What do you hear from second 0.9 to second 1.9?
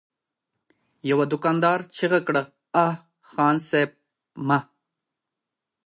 يوه دوکاندار